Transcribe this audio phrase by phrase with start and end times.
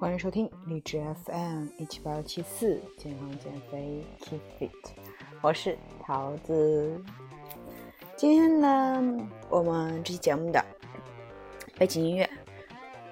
[0.00, 4.70] 欢迎收听荔枝 FM 一七八七四健康减肥 Keep Fit，
[5.42, 6.98] 我是桃子。
[8.16, 10.64] 今天呢，我们这期节目的
[11.76, 12.30] 背景音乐，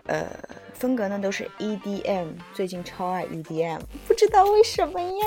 [0.06, 0.27] 呃，
[0.73, 5.27] 风格呢都是 EDM，最近超爱 EDM，不知道为什么呀。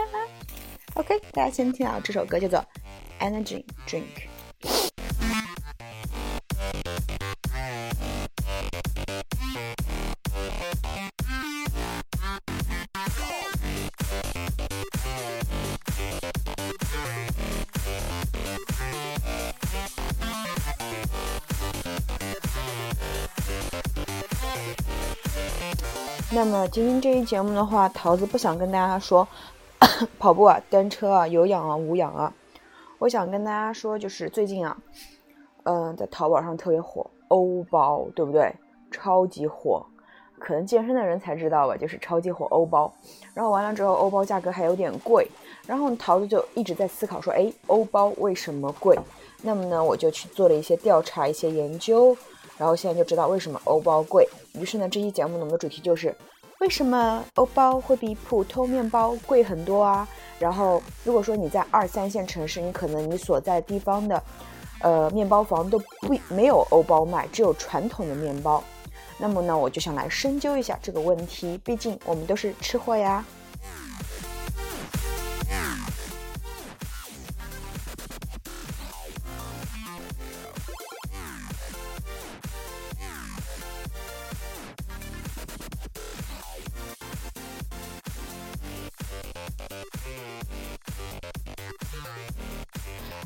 [0.95, 2.65] OK，大家先听啊，这首歌叫做
[3.19, 4.32] Energy Drink。
[26.33, 29.27] 那么今天这一节目的话，桃子不想跟大家说
[30.17, 32.33] 跑步啊、单车啊、有氧啊、无氧啊，
[32.97, 34.75] 我想跟大家说，就是最近啊，
[35.61, 38.51] 嗯，在淘宝上特别火欧包，对不对？
[38.89, 39.85] 超级火，
[40.39, 42.91] 可能健身的人才知道吧，就是超级火欧包。
[43.35, 45.27] 然后完了之后，欧包价格还有点贵，
[45.67, 48.97] 然后桃子就一直在思考说，哎，欧包为什么贵？
[49.43, 52.17] 那么呢，我就去做了一些调查、一些研究。
[52.57, 54.27] 然后现在就知道为什么欧包贵。
[54.53, 56.15] 于是呢，这期节目我们的主题就是
[56.59, 60.07] 为什么欧包会比普通面包贵很多啊？
[60.39, 64.23] 然后如果说你在二三线城市，你可能你所在地方的，
[64.81, 68.63] 呃，面包房都不没有欧包卖，只有传统的面包。
[69.17, 73.23] 那么呢，我就想来深究一下这个问题，毕竟我们都是吃货呀。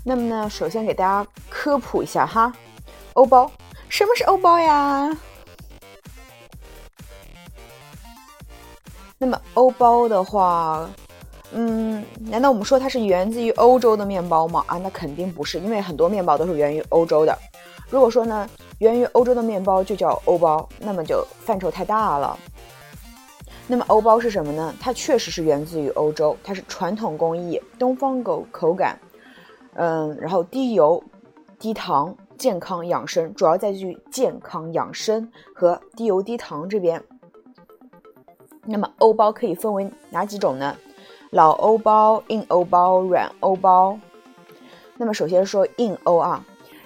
[0.09, 2.49] 那么呢，首先给大家科普一下哈，
[3.11, 3.51] 欧包，
[3.89, 5.11] 什么是欧包呀？
[9.17, 10.89] 那么欧包的话，
[11.51, 14.63] 嗯，难道我们说它是源自于欧洲的面包吗？
[14.67, 17.37] 啊，那肯定不是，因为很多面包都是源于欧洲的。
[17.89, 22.39] 如果说呢，源于欧洲的面包就叫欧包，那么就范畴太大了。
[23.67, 24.73] 那么欧包是什么呢？
[24.79, 28.97] 它确实是源自于欧洲，它是传统工艺，东方狗口感。
[29.77, 31.01] 嗯，然后低油、
[31.59, 37.01] 低糖、健康养生，主要在于健康养生和低油低糖这边。
[38.65, 40.75] 那么欧包可以分为哪几种呢？
[41.29, 43.97] 老欧包、硬欧包、软欧包。
[44.97, 46.43] 那么首先说硬欧啊，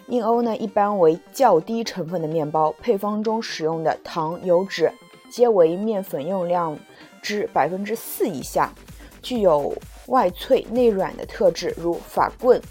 [0.08, 4.92] 硬欧呢一般为较低成分的面包，配方中使用的糖、油脂
[5.32, 6.78] 皆为面粉用量
[7.22, 8.74] 之百分之四以下，
[9.22, 9.74] 具有
[10.08, 12.62] 外脆内软的特质，如法棍。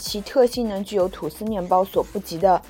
[0.00, 2.60] 其特性呢，具有吐司面包所不及的，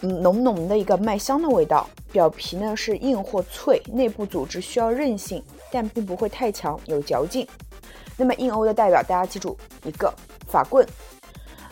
[0.00, 1.86] 浓浓的一个麦香的味道。
[2.12, 7.46] 表皮呢是硬或脆，内部组织需要韧性，但并不会太强，有嚼劲。
[8.18, 10.12] 那么硬欧的代表，大家记住一个
[10.46, 10.86] 法棍。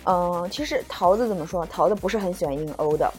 [0.04, 1.64] 嗯，其实桃子怎么说？
[1.66, 3.12] 桃子不是很喜欢硬欧的，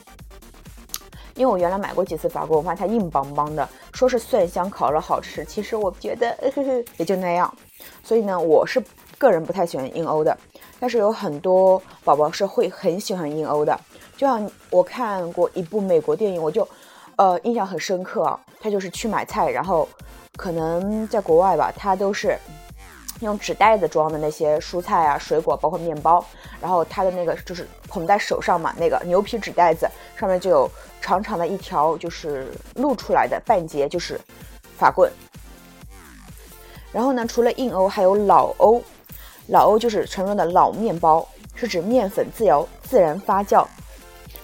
[1.36, 6.36] 因为我原来买过几次法棍，我发现它硬邦邦的，说是蒜香烤肉好吃，其实我觉得
[6.98, 7.56] 也就那样。
[8.04, 8.84] 所以呢，我是
[9.20, 10.36] 个人不太喜欢硬欧的。
[10.82, 13.80] 但是有很多宝宝是会很喜欢硬欧的，
[14.18, 16.68] 就像我看过一部美国电影，我就，
[17.18, 18.40] 呃，印象很深刻啊。
[18.60, 19.88] 他就是去买菜，然后
[20.38, 22.36] 可能在国外吧，他都是
[23.20, 26.26] 用纸袋子装的那些蔬菜啊、水果，包括面包，
[26.60, 29.88] 然后他的那个就是捧在手上嘛，那个牛皮纸袋子
[30.18, 30.68] 上面就有
[31.00, 34.20] 长长的一条，就是露出来的半截，就是
[34.80, 35.12] 法棍。
[36.92, 38.82] 然后呢，除了硬欧，还有老欧。
[39.48, 43.66] 老欧就是常用的老面包，是指面粉自由自然发酵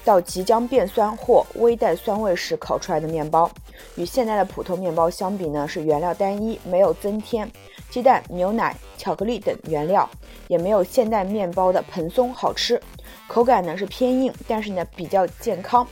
[0.03, 3.49] 到即将变酸或微带酸味时烤出来的面包。
[3.95, 7.49] 与现在的普通面包相比呢，是原料单一，没有增添
[7.89, 10.09] 鸡蛋、牛奶、巧克力等原料，
[10.47, 12.81] 也没有现代面包的蓬松好吃。
[13.27, 15.87] 口感呢是偏硬，但是呢比较健康。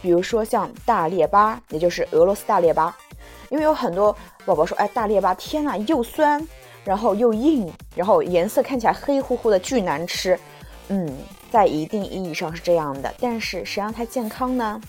[0.00, 2.96] 比如说像大列巴，也就是俄罗斯大列巴，
[3.50, 6.46] 因为有很多宝宝说，哎，大列巴，天呐，又酸。
[6.88, 10.40] 然后又硬，然后颜色看起来黑乎乎的，巨难吃。
[10.88, 11.18] 嗯，
[11.50, 14.80] 在一定意义上是这样的，但是谁让它健康呢？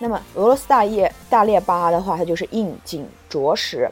[0.00, 3.88] 那么俄罗斯大叶大列巴的话，它就是硬紧着实，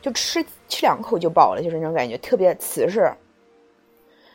[0.00, 3.08] 就吃吃两口就饱了，就是那种感觉，特别瓷实。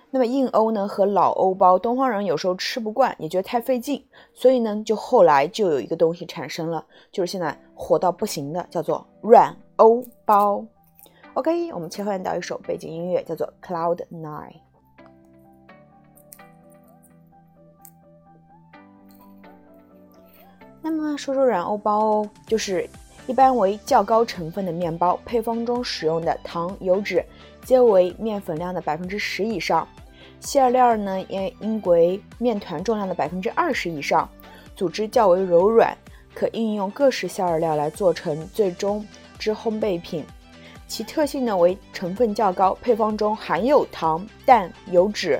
[0.09, 9.55] 那么硬欧呢和老欧包，东方人有时候吃不惯，也觉得太费劲，所以呢，就后来就有一个东西产生了，就是现在火到不行的，叫做软。
[9.77, 10.65] 欧包
[11.35, 14.49] ，OK，我们切换到一首背景音乐，叫做《Cloud Nine》。
[20.81, 22.89] 那么说说软欧包哦，就是
[23.27, 27.23] 一般为较高成分的面包，配方中使用的糖、油脂
[27.63, 29.85] 皆为面粉量的百分之十以上，
[30.39, 34.27] 馅料呢也应为面团重量的百分之二十以上，
[34.77, 35.95] 组织较为柔软，
[36.33, 39.05] 可应用各式馅料来做成最终
[39.37, 40.25] 之烘焙品。
[40.87, 45.37] 其特性呢为成分较高，配方中含有糖、蛋、油脂，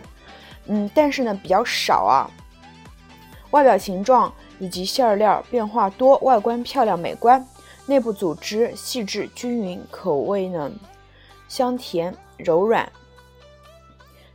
[0.66, 2.30] 嗯，但是呢比较少啊。
[3.52, 7.44] 外表形状以及馅料变化多，外观漂亮美观，
[7.88, 10.70] 内部组织细致均匀，口味呢
[11.48, 12.88] 香甜柔软。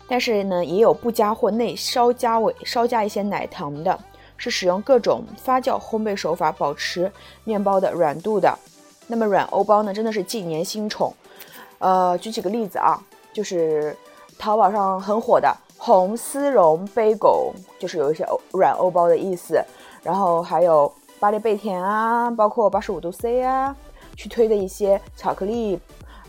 [0.09, 3.99] 但是呢也有不加或内稍加为稍加一些奶糖的，
[4.37, 7.13] 是使用各种发酵烘焙手法保持
[7.45, 8.59] 面包的软度的。
[9.07, 11.15] 那么软欧包呢，真的是近年新宠。
[11.79, 12.99] 呃，举几个例子啊，
[13.33, 13.97] 就是
[14.39, 19.63] 淘宝上很火的红丝绒杯狗，就是有一些软欧包的意思。
[20.03, 23.77] 然后还有巴黎贝甜啊，包括八十五度 C 啊，
[24.17, 25.79] 去推的一些巧克力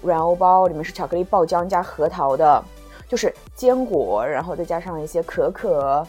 [0.03, 2.63] 软欧包，里面是巧克力爆浆加核桃的，
[3.09, 6.05] 就是坚果，然后再加上一些可可，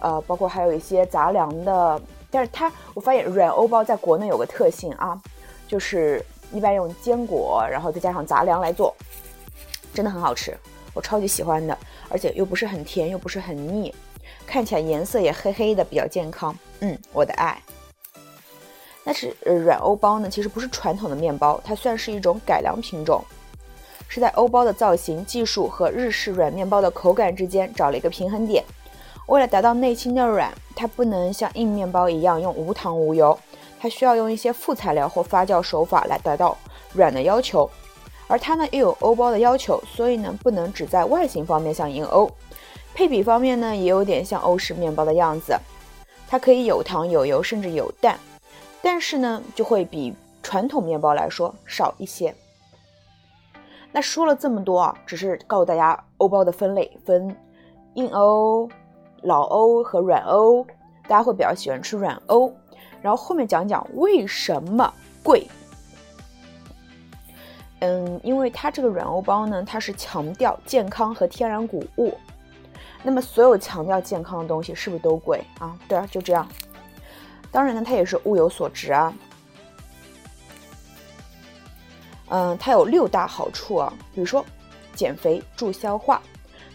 [0.00, 1.98] 呃，包括还有一些杂粮的。
[2.30, 5.18] 但是它，我发现软欧包在国内有个特性啊。
[5.66, 6.22] 就是
[6.52, 8.94] 一般用坚果，然后再加上杂粮来做，
[9.94, 10.54] 真的很好吃，
[10.92, 11.76] 我超级喜欢的，
[12.10, 13.94] 而且又不是很甜，又不是很腻，
[14.46, 16.54] 看起来颜色也黑黑的，比较健康。
[16.80, 17.58] 嗯，我的爱。
[19.04, 23.24] 但是软欧包呢，其实不是传统的面包，它算是一种改良品种，
[24.08, 28.62] 是在欧包的造型技术和日式软面包的口感之间找了一个平衡点。
[29.26, 33.38] 为了达到内轻的软，它不能像硬面包一样用无糖无油。
[33.80, 36.56] 它需要用一些副材料或发酵手法来达到
[36.92, 37.70] 软的要求，
[38.26, 42.28] 而它呢又有欧包的要求，所以呢不能只在外形方面像银欧，
[42.92, 45.56] 配比方面呢也有点像欧式面包的样子。
[46.26, 48.18] 它可以有糖有油甚至有蛋，
[48.82, 52.34] 但是呢就会比传统面包来说少一些。
[53.90, 57.34] 那说了这么多啊，只是告诉大家欧包的分类分
[57.94, 58.68] 硬欧、
[59.22, 60.62] 老欧和软欧，
[61.04, 62.52] 大家会比较喜欢吃软欧。
[63.00, 64.92] 然后后面讲讲为什么
[65.22, 65.48] 贵。
[67.80, 72.12] 嗯，因为它这个软欧包呢，它是强调健康和天然谷物。
[73.02, 75.78] 那么所有强调健康的东西是不是都贵啊？
[75.88, 76.46] 对啊，就这样。
[77.50, 79.12] 当然呢，它也是物有所值啊。
[82.28, 84.44] 嗯，它有六大好处啊，比如说
[84.94, 86.20] 减肥、助消化，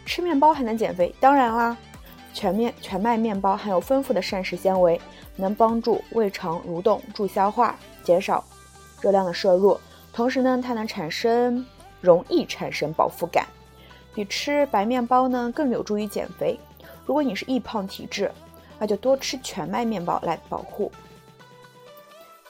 [0.05, 1.13] 吃面包还能减肥？
[1.19, 1.77] 当然啦，
[2.33, 4.99] 全面全麦面包含有丰富的膳食纤维。
[5.35, 8.43] 能帮助胃肠蠕动、助消化、减少
[9.01, 9.79] 热量的摄入，
[10.13, 11.65] 同时呢，它能产生
[12.01, 13.47] 容易产生饱腹感，
[14.13, 16.59] 比吃白面包呢更有助于减肥。
[17.07, 18.31] 如果你是易胖体质，
[18.79, 20.91] 那就多吃全麦面包来保护，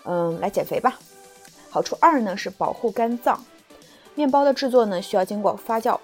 [0.06, 0.98] 嗯，来减肥吧。
[1.70, 3.44] 好处二呢是保护肝脏，
[4.16, 6.00] 面包的制作呢需要经过发酵、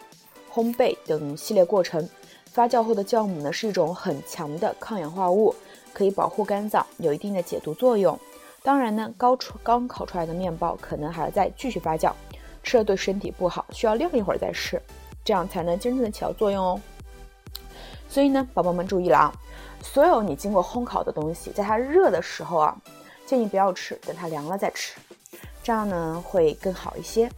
[0.54, 2.08] 烘焙等系列过程，
[2.52, 5.56] 发酵后的酵母呢是一种很强的抗氧化物。
[5.92, 8.18] 可以保护肝脏，有一定的解毒作用。
[8.62, 12.14] 当然呢，刚出刚烤出来的面包可能还要再继续发酵，
[12.62, 14.80] 吃了对身体不好，需要晾一会儿再吃，
[15.26, 16.80] 这样才能真正的起到作用哦。
[18.10, 19.34] 所以呢，宝宝们注意了啊，
[19.84, 22.76] 所有你经过烘烤的东西，在它热的时候啊，
[23.26, 25.00] 建议不要吃，等它凉了再吃，
[25.62, 27.30] 这样呢会更好一些。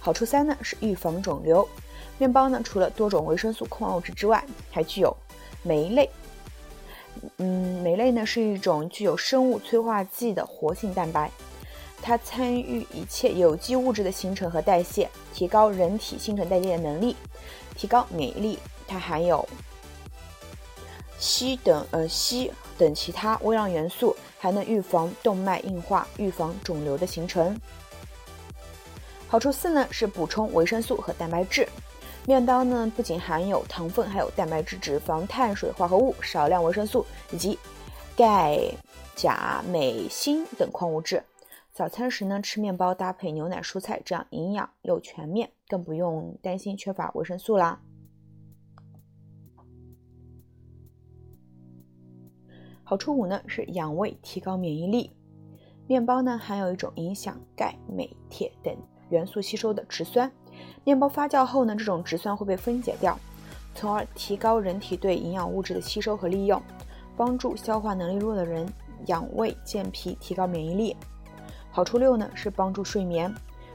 [0.00, 1.68] 好处三呢是预防肿瘤，
[2.16, 5.14] 面包呢除了多种维生素、矿物质之外，还具有
[5.62, 6.08] 酶类。
[7.36, 11.30] 嗯，酶类呢是一种具有生物催化剂的活性蛋白，
[12.00, 17.14] 它参与一切有机物质的形成和代谢，提高人体新陈代谢的能力，
[17.76, 18.58] 提高免疫力。
[18.88, 19.48] 它含有
[21.20, 27.56] 硒等呃硒等其他微量元素，还能预防动脉硬化，预防肿瘤的形成。
[29.28, 31.68] 好处四呢是补充维生素和蛋白质。
[32.24, 37.58] 面包呢，不仅含有糖分，还有蛋白质、脂肪、碳水化合物、少量维生素以及
[38.16, 38.58] 钙、
[39.16, 41.22] 钾、镁、锌等矿物质。
[41.72, 47.80] 早餐时呢，吃面包搭配牛奶、蔬菜，这样营养又全面，更不用担心缺乏维生素啦。
[52.88, 55.12] 好处五呢是养胃、提高免疫力。
[55.86, 58.74] 面包呢含有一种影响钙、镁、铁等
[59.10, 60.32] 元素吸收的植酸。
[60.84, 63.14] 面包发酵后呢，这种植酸会被分解掉，
[63.74, 66.62] 从而提高人体对营养物质的吸收和利用，
[67.14, 68.66] 帮助消化能力弱的人
[69.04, 70.96] 养胃健脾，提高免疫力。
[71.70, 73.30] 好处六呢是帮助睡眠。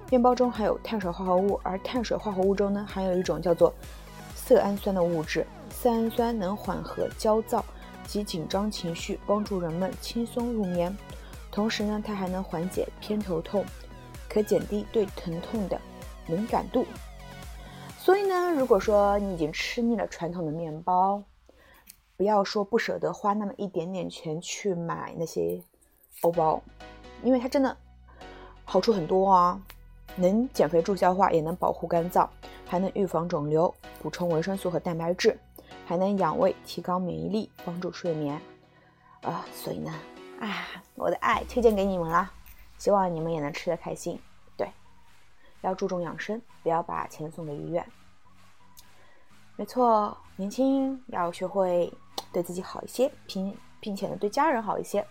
[0.10, 3.72] 面包中含有碳水化合物，而碳水化合物中呢含有一种叫做
[4.34, 7.64] 色氨酸的物质，色氨酸能缓和焦躁、
[8.06, 10.96] 及紧张情绪，帮助人们轻松入眠。
[11.52, 13.64] 同时呢，它还能缓解偏头痛，
[14.28, 15.80] 可减低对疼痛的
[16.28, 16.86] 敏感度。
[17.98, 21.24] 所以呢，如果说你已经吃腻了传统的面包，
[22.18, 25.62] 不要说不舍得花那么一点点钱去买那些
[26.22, 26.62] 欧包，
[27.24, 27.76] 因为它真的
[28.66, 29.62] 好处很多啊，
[30.16, 32.30] 能减肥助消化，也能保护肝脏，
[32.68, 35.40] 还能预防肿瘤，补充维生素和蛋白质，
[35.86, 38.42] 还能养胃，提高免疫力，帮助睡眠。
[39.22, 39.94] 啊，所以呢。
[40.40, 42.30] 啊，我的爱推荐给你们了，
[42.78, 44.20] 希望你们也能吃得开心。
[44.58, 44.70] 对，
[45.62, 47.86] 要注重养生，不要把钱送给医院。
[49.56, 51.94] 没错，年轻要学会
[52.34, 55.06] 对自己好一些，并并且呢对家人好一些。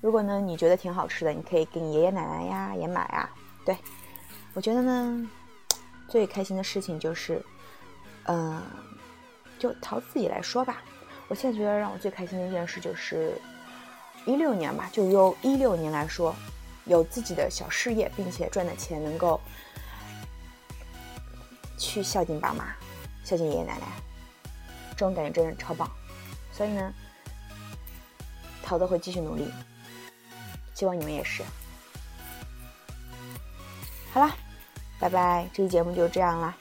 [0.00, 3.28] 如果呢你觉得挺好吃的，你可以给你爷爷奶奶呀也买啊。
[3.66, 3.76] 对，
[4.54, 5.30] 我觉得呢
[6.08, 7.44] 最开心的事情就是，
[8.24, 8.62] 嗯，
[9.64, 10.82] 就淘自己来说吧。
[11.28, 13.34] 我现在觉得让我最开心的一件事就是。
[14.26, 16.34] 一六年吧，就用一六年来说，
[16.86, 19.38] 有自己的小事业，并且赚的钱能够
[21.78, 22.74] 去孝敬爸妈、
[23.22, 23.86] 孝敬爷爷奶奶，
[24.92, 25.86] 这种感觉真的超棒。
[26.50, 26.90] 所以呢，
[28.62, 29.52] 陶德会继续努力，
[30.72, 31.42] 希望你们也是。
[34.10, 34.34] 好了，
[34.98, 36.56] 拜拜，这期节目就这样啦。